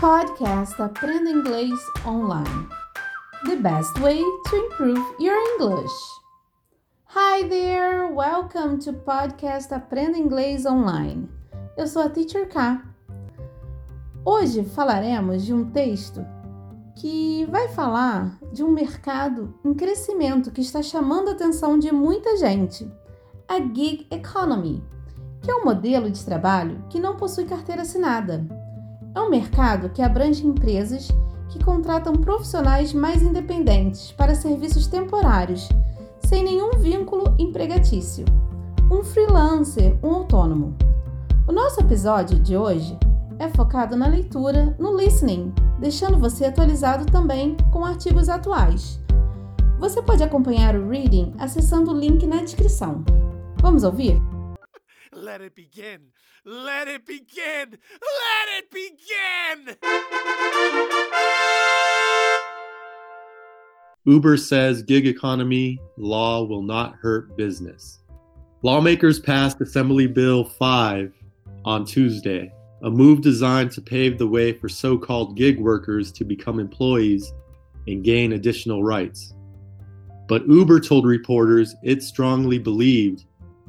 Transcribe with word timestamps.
Podcast 0.00 0.82
Aprenda 0.82 1.30
Inglês 1.30 1.72
Online. 2.04 2.68
The 3.46 3.56
best 3.56 3.98
way 4.00 4.20
to 4.20 4.56
improve 4.56 5.00
your 5.18 5.36
English. 5.54 5.92
Hi 7.06 7.48
there, 7.48 8.12
welcome 8.12 8.78
to 8.80 8.92
Podcast 8.92 9.72
Aprenda 9.72 10.18
Inglês 10.18 10.66
Online. 10.66 11.28
Eu 11.76 11.86
sou 11.86 12.02
a 12.02 12.10
Teacher 12.10 12.48
K. 12.48 12.82
Hoje 14.24 14.64
falaremos 14.64 15.44
de 15.44 15.54
um 15.54 15.70
texto 15.70 16.26
que 16.96 17.46
vai 17.46 17.68
falar 17.68 18.38
de 18.52 18.62
um 18.62 18.72
mercado 18.72 19.54
em 19.64 19.72
crescimento 19.72 20.50
que 20.50 20.60
está 20.60 20.82
chamando 20.82 21.28
a 21.28 21.32
atenção 21.32 21.78
de 21.78 21.90
muita 21.92 22.36
gente, 22.36 22.90
a 23.48 23.58
gig 23.58 24.06
economy, 24.10 24.84
que 25.40 25.50
é 25.50 25.54
um 25.54 25.64
modelo 25.64 26.10
de 26.10 26.22
trabalho 26.24 26.84
que 26.90 27.00
não 27.00 27.16
possui 27.16 27.44
carteira 27.44 27.82
assinada 27.82 28.63
é 29.14 29.20
um 29.20 29.30
mercado 29.30 29.90
que 29.90 30.02
abrange 30.02 30.46
empresas 30.46 31.08
que 31.48 31.62
contratam 31.62 32.14
profissionais 32.14 32.92
mais 32.92 33.22
independentes 33.22 34.10
para 34.12 34.34
serviços 34.34 34.88
temporários, 34.88 35.68
sem 36.26 36.42
nenhum 36.42 36.72
vínculo 36.72 37.34
empregatício. 37.38 38.24
Um 38.90 39.04
freelancer, 39.04 39.96
um 40.02 40.12
autônomo. 40.14 40.76
O 41.46 41.52
nosso 41.52 41.80
episódio 41.80 42.38
de 42.40 42.56
hoje 42.56 42.98
é 43.38 43.48
focado 43.48 43.96
na 43.96 44.08
leitura, 44.08 44.74
no 44.78 44.96
listening, 44.96 45.52
deixando 45.78 46.18
você 46.18 46.46
atualizado 46.46 47.06
também 47.06 47.56
com 47.72 47.84
artigos 47.84 48.28
atuais. 48.28 49.00
Você 49.78 50.02
pode 50.02 50.22
acompanhar 50.22 50.74
o 50.74 50.88
reading 50.88 51.34
acessando 51.38 51.92
o 51.92 51.98
link 51.98 52.26
na 52.26 52.42
descrição. 52.42 53.04
Vamos 53.60 53.84
ouvir? 53.84 54.20
Let 55.24 55.40
it 55.40 55.54
begin. 55.54 56.08
Let 56.44 56.86
it 56.86 57.06
begin. 57.06 57.70
Let 57.70 58.48
it 58.58 58.70
begin. 58.70 59.76
Uber 64.04 64.36
says 64.36 64.82
gig 64.82 65.06
economy 65.06 65.80
law 65.96 66.44
will 66.44 66.60
not 66.60 66.96
hurt 66.96 67.34
business. 67.38 68.00
Lawmakers 68.60 69.18
passed 69.18 69.62
Assembly 69.62 70.06
Bill 70.06 70.44
5 70.44 71.14
on 71.64 71.86
Tuesday, 71.86 72.52
a 72.82 72.90
move 72.90 73.22
designed 73.22 73.70
to 73.70 73.80
pave 73.80 74.18
the 74.18 74.28
way 74.28 74.52
for 74.52 74.68
so 74.68 74.98
called 74.98 75.38
gig 75.38 75.58
workers 75.58 76.12
to 76.12 76.24
become 76.26 76.60
employees 76.60 77.32
and 77.86 78.04
gain 78.04 78.34
additional 78.34 78.84
rights. 78.84 79.32
But 80.28 80.46
Uber 80.46 80.80
told 80.80 81.06
reporters 81.06 81.74
it 81.82 82.02
strongly 82.02 82.58
believed 82.58 83.24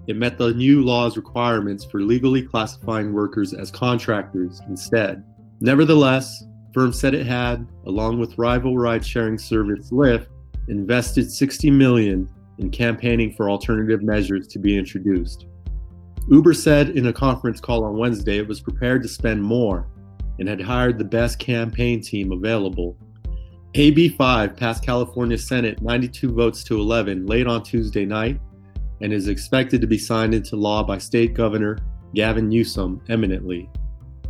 it 0.08 0.16
met 0.16 0.38
the 0.38 0.54
new 0.54 0.84
law's 0.84 1.18
requirements 1.18 1.84
for 1.86 2.02
legally 2.02 2.42
classifying 2.42 3.14
workers 3.14 3.54
as 3.54 3.72
contractors 3.72 4.62
instead. 4.68 5.24
Nevertheless, 5.62 6.44
firm 6.74 6.94
said 6.94 7.14
it 7.14 7.26
had, 7.26 7.68
along 7.86 8.20
with 8.20 8.38
rival 8.38 8.78
ride-sharing 8.78 9.38
service 9.38 9.90
Lyft, 9.92 10.28
invested 10.68 11.32
60 11.32 11.72
million 11.72 12.30
in 12.60 12.70
campaigning 12.70 13.34
for 13.34 13.50
alternative 13.50 14.04
measures 14.04 14.48
to 14.48 14.60
be 14.60 14.78
introduced. 14.78 15.46
Uber 16.30 16.54
said 16.54 16.90
in 16.90 17.08
a 17.08 17.14
conference 17.14 17.60
call 17.60 17.84
on 17.84 17.98
Wednesday 17.98 18.38
it 18.38 18.48
was 18.48 18.60
prepared 18.60 19.04
to 19.04 19.10
spend 19.10 19.42
more 19.42 19.88
and 20.40 20.50
had 20.50 20.62
hired 20.62 20.98
the 20.98 21.06
best 21.06 21.40
campaign 21.40 22.02
team 22.02 22.32
available. 22.32 22.98
AB5 23.74 24.58
passed 24.58 24.84
California 24.84 25.38
Senate 25.38 25.82
92 25.82 26.32
votes 26.32 26.64
to 26.64 26.80
11 26.80 27.26
late 27.26 27.48
on 27.48 27.62
Tuesday 27.62 28.06
night 28.06 28.40
and 29.02 29.12
is 29.14 29.28
expected 29.28 29.82
to 29.82 29.88
be 29.88 29.98
signed 29.98 30.34
into 30.34 30.56
law 30.56 30.84
by 30.84 30.98
State 30.98 31.34
Governor 31.34 31.78
Gavin 32.14 32.48
Newsom 32.50 33.02
eminently. 33.10 33.70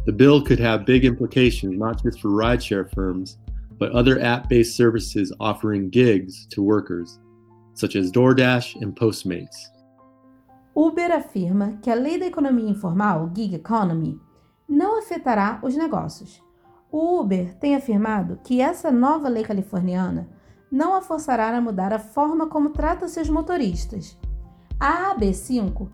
The 0.05 0.11
bill 0.11 0.41
could 0.41 0.59
have 0.59 0.85
big 0.85 1.05
implications 1.05 1.77
not 1.77 2.01
just 2.03 2.21
for 2.21 2.29
rideshare 2.29 2.93
firms, 2.93 3.37
but 3.77 3.91
other 3.91 4.19
app 4.21 4.49
based 4.49 4.75
services 4.75 5.33
offering 5.39 5.89
gigs 5.89 6.45
to 6.51 6.61
workers, 6.61 7.19
such 7.73 7.95
as 7.95 8.11
DoorDash 8.11 8.81
and 8.81 8.95
Postmates. 8.95 9.69
Uber 10.75 11.11
afirma 11.11 11.79
que 11.81 11.89
a 11.89 11.95
lei 11.95 12.17
da 12.17 12.25
economia 12.25 12.69
informal, 12.69 13.31
Gig 13.33 13.55
Economy, 13.55 14.19
não 14.67 14.99
afetará 14.99 15.59
os 15.63 15.75
negócios. 15.75 16.41
O 16.91 17.19
Uber 17.21 17.53
tem 17.55 17.75
afirmado 17.75 18.39
que 18.43 18.61
essa 18.61 18.91
nova 18.91 19.29
lei 19.29 19.43
californiana 19.43 20.29
não 20.71 20.93
a 20.93 21.01
forçará 21.01 21.55
a 21.55 21.61
mudar 21.61 21.93
a 21.93 21.99
forma 21.99 22.47
como 22.47 22.71
trata 22.71 23.07
seus 23.07 23.29
motoristas, 23.29 24.17
A 24.79 25.15
AB5 25.15 25.87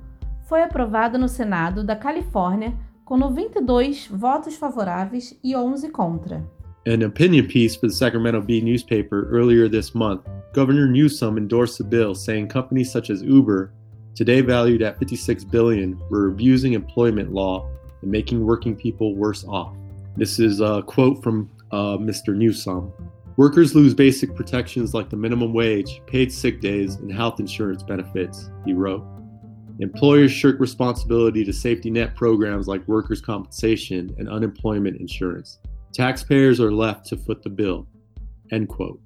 foi 0.48 0.64
aprovada 0.64 1.18
no 1.18 1.28
Senado 1.28 1.84
da 1.84 1.96
Califórnia 1.96 2.74
com 3.06 3.16
92 3.16 4.08
votos 4.12 4.56
favoráveis 4.56 5.38
e 5.44 5.56
11 5.56 5.90
contra. 5.90 6.44
An 6.88 7.06
opinion 7.06 7.46
piece 7.46 7.76
for 7.76 7.88
the 7.88 7.94
Sacramento 7.94 8.42
Bee 8.42 8.60
newspaper 8.60 9.28
earlier 9.30 9.70
this 9.70 9.94
month, 9.94 10.22
Governor 10.54 10.88
Newsom 10.88 11.38
endorsed 11.38 11.78
the 11.78 11.84
bill, 11.84 12.16
saying 12.16 12.48
companies 12.48 12.92
such 12.92 13.12
as 13.12 13.22
Uber, 13.22 13.72
today 14.16 14.42
valued 14.42 14.82
at 14.82 14.98
56 14.98 15.44
billion, 15.44 16.00
were 16.10 16.30
abusing 16.30 16.74
employment 16.74 17.32
law 17.32 17.70
and 18.02 18.10
making 18.10 18.44
working 18.44 18.76
people 18.76 19.16
worse 19.16 19.46
off. 19.46 19.76
This 20.18 20.40
is 20.40 20.60
a 20.60 20.82
quote 20.82 21.22
from 21.22 21.52
uh, 21.72 21.98
Mr. 21.98 22.36
Newsom. 22.36 22.92
Workers 23.38 23.74
lose 23.74 23.94
basic 23.94 24.36
protections 24.36 24.94
like 24.94 25.10
the 25.10 25.16
minimum 25.16 25.54
wage, 25.54 26.02
paid 26.06 26.32
sick 26.32 26.60
days, 26.60 26.96
and 26.96 27.12
health 27.12 27.40
insurance 27.40 27.82
benefits, 27.82 28.50
he 28.66 28.74
wrote. 28.74 29.06
Employers 29.80 30.32
shirk 30.32 30.60
responsibility 30.60 31.44
to 31.46 31.54
safety 31.54 31.90
net 31.90 32.14
programs 32.16 32.68
like 32.68 32.88
workers' 32.88 33.22
compensation 33.22 34.14
and 34.20 34.30
unemployment 34.30 35.00
insurance. 35.00 35.60
Taxpayers 35.94 36.60
are 36.60 36.72
left 36.72 37.06
to 37.08 37.18
foot 37.18 37.42
the 37.42 37.50
bill. 37.50 37.88
End 38.52 38.68
quote. 38.68 39.00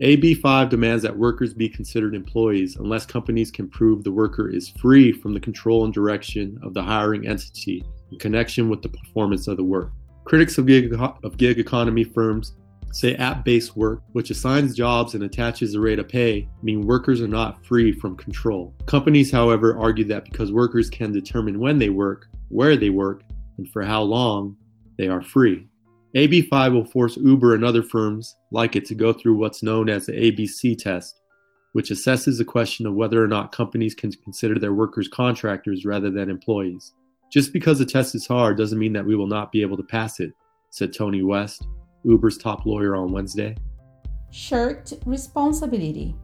AB 0.00 0.34
5 0.34 0.68
demands 0.68 1.02
that 1.02 1.16
workers 1.16 1.52
be 1.52 1.68
considered 1.68 2.14
employees 2.14 2.76
unless 2.76 3.04
companies 3.04 3.50
can 3.50 3.68
prove 3.68 4.02
the 4.02 4.10
worker 4.10 4.48
is 4.48 4.68
free 4.68 5.12
from 5.12 5.34
the 5.34 5.40
control 5.40 5.84
and 5.84 5.92
direction 5.92 6.58
of 6.62 6.72
the 6.72 6.82
hiring 6.82 7.28
entity 7.28 7.84
in 8.10 8.18
connection 8.18 8.68
with 8.68 8.80
the 8.82 8.88
performance 8.88 9.48
of 9.48 9.56
the 9.56 9.64
work. 9.64 9.92
Critics 10.24 10.56
of 10.56 10.66
gig, 10.66 10.92
of 10.94 11.36
gig 11.36 11.58
economy 11.58 12.04
firms 12.04 12.54
say 12.92 13.14
app 13.16 13.44
based 13.44 13.76
work, 13.76 14.02
which 14.12 14.30
assigns 14.30 14.76
jobs 14.76 15.14
and 15.14 15.24
attaches 15.24 15.74
a 15.74 15.80
rate 15.80 15.98
of 15.98 16.08
pay, 16.08 16.48
mean 16.62 16.86
workers 16.86 17.20
are 17.20 17.28
not 17.28 17.64
free 17.64 17.90
from 17.90 18.16
control. 18.16 18.74
Companies, 18.86 19.32
however, 19.32 19.76
argue 19.78 20.04
that 20.04 20.24
because 20.24 20.52
workers 20.52 20.88
can 20.88 21.10
determine 21.10 21.58
when 21.58 21.78
they 21.78 21.88
work, 21.88 22.28
where 22.48 22.76
they 22.76 22.90
work, 22.90 23.22
and 23.58 23.68
for 23.70 23.82
how 23.82 24.02
long, 24.02 24.56
they 24.98 25.08
are 25.08 25.22
free. 25.22 25.66
AB5 26.14 26.72
will 26.72 26.84
force 26.84 27.16
Uber 27.16 27.54
and 27.54 27.64
other 27.64 27.82
firms 27.82 28.36
like 28.50 28.76
it 28.76 28.84
to 28.84 28.94
go 28.94 29.12
through 29.14 29.36
what's 29.36 29.62
known 29.62 29.88
as 29.88 30.04
the 30.04 30.12
ABC 30.12 30.76
test, 30.76 31.20
which 31.72 31.88
assesses 31.88 32.36
the 32.36 32.44
question 32.44 32.86
of 32.86 32.94
whether 32.94 33.22
or 33.22 33.28
not 33.28 33.52
companies 33.52 33.94
can 33.94 34.12
consider 34.12 34.58
their 34.58 34.74
workers 34.74 35.08
contractors 35.08 35.86
rather 35.86 36.10
than 36.10 36.28
employees. 36.28 36.92
Just 37.32 37.54
because 37.54 37.78
the 37.78 37.86
test 37.86 38.14
is 38.14 38.26
hard 38.26 38.58
doesn't 38.58 38.78
mean 38.78 38.92
that 38.92 39.06
we 39.06 39.16
will 39.16 39.26
not 39.26 39.50
be 39.50 39.62
able 39.62 39.78
to 39.78 39.82
pass 39.82 40.20
it, 40.20 40.34
said 40.68 40.92
Tony 40.92 41.22
West, 41.22 41.66
Uber's 42.04 42.36
top 42.36 42.66
lawyer 42.66 42.94
on 42.94 43.12
Wednesday. 43.12 43.54
Shirked 44.30 44.98
responsibility 45.06 46.14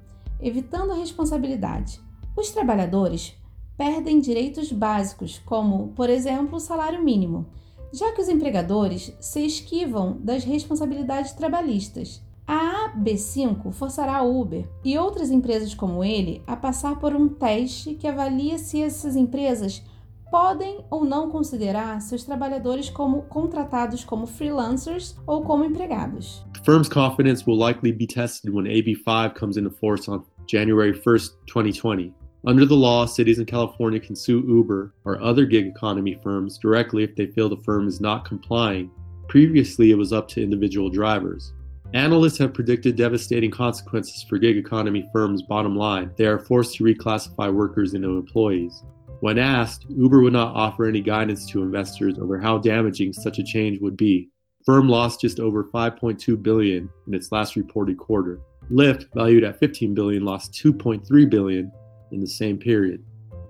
evitando 0.40 0.92
a 0.92 0.96
responsabilidade. 0.96 2.00
Os 2.36 2.50
trabalhadores 2.50 3.36
perdem 3.76 4.20
direitos 4.20 4.72
básicos, 4.72 5.38
como, 5.38 5.88
por 5.88 6.08
exemplo, 6.08 6.56
o 6.56 6.60
salário 6.60 7.02
mínimo, 7.02 7.46
já 7.92 8.12
que 8.12 8.20
os 8.20 8.28
empregadores 8.28 9.16
se 9.20 9.44
esquivam 9.44 10.18
das 10.20 10.44
responsabilidades 10.44 11.32
trabalhistas. 11.32 12.22
A 12.46 12.90
AB5 12.90 13.72
forçará 13.72 14.16
a 14.18 14.22
Uber 14.22 14.66
e 14.84 14.96
outras 14.96 15.30
empresas 15.30 15.74
como 15.74 16.02
ele 16.02 16.42
a 16.46 16.56
passar 16.56 16.98
por 16.98 17.14
um 17.14 17.28
teste 17.28 17.94
que 17.94 18.08
avalia 18.08 18.58
se 18.58 18.82
essas 18.82 19.16
empresas 19.16 19.82
podem 20.30 20.84
ou 20.90 21.04
não 21.04 21.30
considerar 21.30 22.00
seus 22.00 22.24
trabalhadores 22.24 22.90
como 22.90 23.22
contratados 23.22 24.04
como 24.04 24.26
freelancers 24.26 25.16
ou 25.26 25.42
como 25.42 25.64
empregados. 25.64 26.44
The 26.54 26.64
firm's 26.64 26.88
confidence 26.88 27.46
will 27.46 27.58
likely 27.58 27.92
be 27.92 28.06
tested 28.06 28.52
when 28.52 28.66
AB5 28.66 29.34
comes 29.34 29.56
into 29.56 29.70
force 29.70 30.08
on 30.08 30.24
January 30.46 30.92
1st, 30.92 31.32
2020. 31.46 32.14
Under 32.46 32.64
the 32.64 32.74
law, 32.74 33.04
cities 33.04 33.38
in 33.38 33.46
California 33.46 33.98
can 33.98 34.14
sue 34.14 34.44
Uber 34.46 34.94
or 35.04 35.20
other 35.20 35.44
gig 35.44 35.66
economy 35.66 36.18
firms 36.22 36.56
directly 36.58 37.02
if 37.02 37.16
they 37.16 37.26
feel 37.26 37.48
the 37.48 37.56
firm 37.64 37.88
is 37.88 38.00
not 38.00 38.24
complying. 38.24 38.90
Previously, 39.28 39.90
it 39.90 39.98
was 39.98 40.12
up 40.12 40.28
to 40.28 40.42
individual 40.42 40.88
drivers. 40.88 41.52
Analysts 41.94 42.38
have 42.38 42.54
predicted 42.54 42.96
devastating 42.96 43.50
consequences 43.50 44.24
for 44.28 44.38
gig 44.38 44.56
economy 44.56 45.08
firms' 45.12 45.42
bottom 45.42 45.74
line. 45.74 46.10
They 46.16 46.26
are 46.26 46.38
forced 46.38 46.74
to 46.76 46.84
reclassify 46.84 47.52
workers 47.52 47.94
into 47.94 48.16
employees. 48.18 48.84
When 49.20 49.38
asked, 49.38 49.86
Uber 49.88 50.20
would 50.22 50.32
not 50.32 50.54
offer 50.54 50.86
any 50.86 51.00
guidance 51.00 51.44
to 51.46 51.62
investors 51.62 52.18
over 52.18 52.38
how 52.38 52.58
damaging 52.58 53.12
such 53.12 53.38
a 53.40 53.44
change 53.44 53.80
would 53.80 53.96
be. 53.96 54.28
Firm 54.64 54.88
lost 54.88 55.20
just 55.20 55.40
over 55.40 55.64
5.2 55.64 56.40
billion 56.40 56.88
in 57.06 57.14
its 57.14 57.32
last 57.32 57.56
reported 57.56 57.98
quarter. 57.98 58.40
Lyft, 58.70 59.06
valued 59.14 59.42
at 59.42 59.58
15 59.58 59.92
billion, 59.94 60.24
lost 60.24 60.52
2.3 60.52 61.30
billion 61.30 61.72
in 62.12 62.20
the 62.20 62.26
same 62.26 62.58
period. 62.58 63.02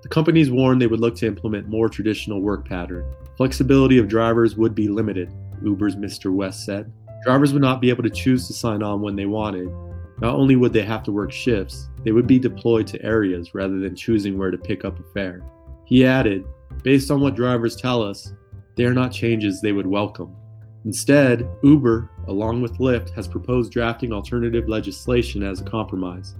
The 0.02 0.08
companies 0.08 0.50
warned 0.50 0.80
they 0.80 0.86
would 0.86 1.00
look 1.00 1.16
to 1.16 1.26
implement 1.26 1.68
more 1.68 1.88
traditional 1.88 2.40
work 2.40 2.66
pattern. 2.66 3.04
Flexibility 3.36 3.98
of 3.98 4.08
drivers 4.08 4.56
would 4.56 4.74
be 4.74 4.88
limited. 4.88 5.30
Uber's 5.62 5.96
Mr. 5.96 6.32
West 6.32 6.64
said. 6.64 6.90
Drivers 7.24 7.52
would 7.52 7.62
not 7.62 7.80
be 7.80 7.90
able 7.90 8.04
to 8.04 8.10
choose 8.10 8.46
to 8.46 8.54
sign 8.54 8.82
on 8.82 9.02
when 9.02 9.16
they 9.16 9.26
wanted. 9.26 9.68
Not 10.22 10.34
only 10.34 10.56
would 10.56 10.72
they 10.72 10.82
have 10.82 11.02
to 11.04 11.12
work 11.12 11.30
shifts, 11.30 11.88
they 12.04 12.12
would 12.12 12.26
be 12.26 12.38
deployed 12.38 12.86
to 12.88 13.04
areas 13.04 13.54
rather 13.54 13.78
than 13.78 13.94
choosing 13.94 14.38
where 14.38 14.50
to 14.50 14.58
pick 14.58 14.84
up 14.84 14.98
a 14.98 15.02
fare. 15.12 15.42
He 15.88 16.04
added, 16.04 16.44
Based 16.82 17.10
on 17.10 17.22
what 17.22 17.34
drivers 17.34 17.74
tell 17.74 18.02
us, 18.02 18.34
they 18.76 18.84
are 18.84 18.92
not 18.92 19.10
changes 19.10 19.60
they 19.60 19.72
would 19.72 19.86
welcome. 19.86 20.36
Instead, 20.84 21.48
Uber, 21.62 22.10
along 22.28 22.60
with 22.60 22.78
Lyft, 22.78 23.14
has 23.14 23.26
proposed 23.26 23.72
drafting 23.72 24.12
alternative 24.12 24.68
legislation 24.68 25.42
as 25.42 25.60
a 25.60 25.64
compromise. 25.64 26.34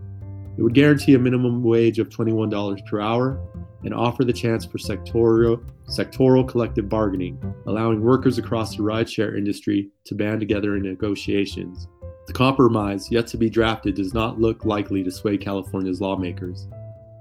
It 0.59 0.63
would 0.63 0.75
guarantee 0.75 1.15
a 1.15 1.19
minimum 1.19 1.63
wage 1.63 1.99
of 1.99 2.11
$21 2.11 2.87
per 2.87 3.01
hour 3.01 3.41
and 3.85 3.95
offer 3.95 4.23
the 4.23 4.35
chance 4.35 4.67
for 4.67 4.77
sectorial, 4.77 5.65
sectoral 5.89 6.47
collective 6.47 6.91
bargaining, 6.91 7.41
allowing 7.67 8.03
workers 8.03 8.37
across 8.37 8.77
the 8.77 8.83
rideshare 8.83 9.39
industry 9.39 9.89
to 10.05 10.15
band 10.15 10.41
together 10.41 10.77
in 10.77 10.83
negotiations. 10.83 11.89
The 12.27 12.35
compromise, 12.35 13.11
yet 13.11 13.27
to 13.29 13.39
be 13.39 13.49
drafted, 13.49 13.95
does 13.95 14.13
not 14.13 14.39
look 14.39 14.67
likely 14.67 15.03
to 15.05 15.11
sway 15.11 15.39
California's 15.39 16.03
lawmakers. 16.03 16.69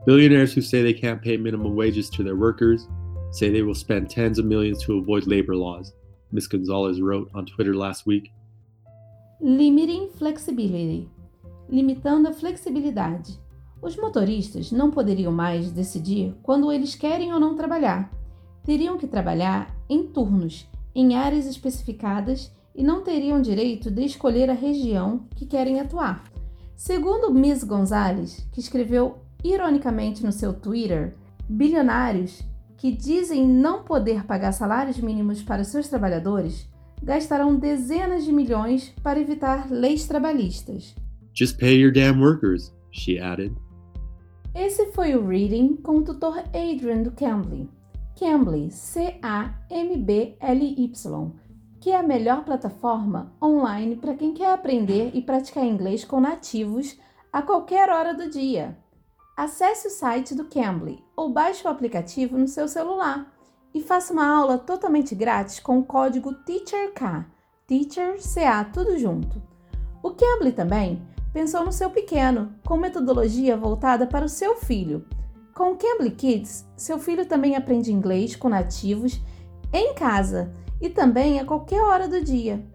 Billionaires 0.07 0.53
who 0.53 0.61
say 0.61 0.81
they 0.81 0.93
can't 0.93 1.21
pay 1.21 1.35
minimum 1.35 1.75
wages 1.75 2.09
to 2.11 2.23
their 2.23 2.37
workers 2.37 2.87
say 3.31 3.49
they 3.49 3.61
will 3.61 3.75
spend 3.75 4.09
tens 4.09 4.39
of 4.39 4.45
millions 4.45 4.81
to 4.85 4.97
avoid 4.97 5.27
labor 5.27 5.53
laws, 5.53 5.91
Ms. 6.31 6.47
Gonzalez 6.47 7.01
wrote 7.01 7.29
on 7.35 7.45
Twitter 7.45 7.75
last 7.75 8.05
week. 8.05 8.31
Limiting 9.41 10.09
flexibility 10.17 11.09
limitando 11.69 12.29
a 12.29 12.33
flexibilidade. 12.33 13.37
Os 13.81 13.97
motoristas 13.97 14.71
não 14.71 14.89
poderiam 14.89 15.31
mais 15.31 15.71
decidir 15.71 16.33
quando 16.41 16.71
eles 16.71 16.95
querem 16.95 17.33
ou 17.33 17.39
não 17.41 17.55
trabalhar. 17.55 18.09
Teriam 18.63 18.97
que 18.97 19.07
trabalhar 19.07 19.75
em 19.89 20.07
turnos, 20.07 20.65
em 20.95 21.15
áreas 21.15 21.45
especificadas 21.45 22.49
e 22.73 22.81
não 22.81 23.03
teriam 23.03 23.41
direito 23.41 23.91
de 23.91 24.05
escolher 24.05 24.49
a 24.49 24.53
região 24.53 25.27
que 25.35 25.45
querem 25.45 25.81
atuar. 25.81 26.23
Segundo 26.75 27.29
Ms. 27.29 27.65
Gonzalez, 27.65 28.47
que 28.53 28.59
escreveu 28.59 29.26
ironicamente 29.43 30.25
no 30.25 30.31
seu 30.31 30.53
Twitter, 30.53 31.15
bilionários 31.47 32.43
que 32.77 32.91
dizem 32.91 33.47
não 33.47 33.83
poder 33.83 34.25
pagar 34.25 34.51
salários 34.51 34.99
mínimos 34.99 35.41
para 35.41 35.63
seus 35.63 35.87
trabalhadores 35.87 36.69
gastarão 37.01 37.55
dezenas 37.55 38.25
de 38.25 38.31
milhões 38.31 38.93
para 39.03 39.19
evitar 39.19 39.69
leis 39.69 40.07
trabalhistas. 40.07 40.95
Just 41.33 41.57
pay 41.59 41.79
your 41.79 41.91
damn 41.91 42.19
workers, 42.21 42.73
she 42.91 43.19
added. 43.19 43.55
Esse 44.55 44.87
foi 44.87 45.15
o 45.15 45.25
Reading 45.25 45.75
com 45.77 45.97
o 45.97 46.03
tutor 46.03 46.39
Adrian 46.47 47.03
do 47.03 47.11
Cambly. 47.11 47.69
Cambly, 48.19 48.71
C-A-M-B-L-Y, 48.71 49.31
que 51.79 51.91
é 51.91 51.95
a 51.97 52.03
melhor 52.03 52.43
plataforma 52.43 53.31
online 53.41 53.97
para 53.97 54.15
quem 54.15 54.33
quer 54.33 54.51
aprender 54.51 55.11
e 55.13 55.21
praticar 55.21 55.63
inglês 55.63 56.03
com 56.03 56.19
nativos 56.19 56.97
a 57.31 57.43
qualquer 57.43 57.89
hora 57.89 58.15
do 58.15 58.31
dia. 58.31 58.75
Acesse 59.37 59.87
o 59.87 59.91
site 59.91 60.33
do 60.33 60.45
Cambly 60.45 61.05
ou 61.15 61.29
baixe 61.31 61.67
o 61.67 61.69
aplicativo 61.69 62.35
no 62.35 62.47
seu 62.47 62.67
celular 62.67 63.31
e 63.71 63.83
faça 63.83 64.11
uma 64.11 64.27
aula 64.27 64.57
totalmente 64.57 65.13
grátis 65.13 65.59
com 65.59 65.77
o 65.77 65.83
código 65.83 66.33
TEACHERK, 66.33 67.23
Teacher 67.67 68.17
CA 68.33 68.63
tudo 68.65 68.97
junto. 68.97 69.39
O 70.01 70.09
Cambly 70.09 70.51
também 70.51 71.05
pensou 71.31 71.63
no 71.63 71.71
seu 71.71 71.91
pequeno, 71.91 72.51
com 72.65 72.77
metodologia 72.77 73.55
voltada 73.55 74.07
para 74.07 74.25
o 74.25 74.29
seu 74.29 74.57
filho. 74.57 75.05
Com 75.53 75.73
o 75.73 75.77
Cambly 75.77 76.09
Kids, 76.09 76.67
seu 76.75 76.97
filho 76.97 77.27
também 77.27 77.55
aprende 77.55 77.93
inglês 77.93 78.35
com 78.35 78.49
nativos 78.49 79.21
em 79.71 79.93
casa 79.93 80.51
e 80.81 80.89
também 80.89 81.39
a 81.39 81.45
qualquer 81.45 81.83
hora 81.83 82.07
do 82.07 82.23
dia. 82.23 82.65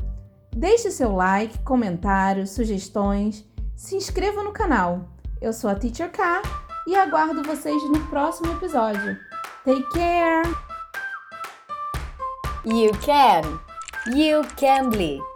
Deixe 0.55 0.93
seu 0.93 1.13
like, 1.13 1.59
comentários, 1.65 2.51
sugestões, 2.51 3.45
se 3.75 3.97
inscreva 3.97 4.45
no 4.45 4.53
canal. 4.53 5.12
Eu 5.43 5.53
sou 5.53 5.69
a 5.69 5.75
Teacher 5.75 6.09
K 6.09 6.41
e 6.87 6.95
aguardo 6.95 7.43
vocês 7.43 7.83
no 7.91 7.99
próximo 8.07 8.53
episódio. 8.53 9.19
Take 9.65 9.85
care! 9.93 10.45
You 12.65 12.93
can! 13.01 13.59
You 14.15 14.43
can 14.57 14.91
be! 14.91 15.32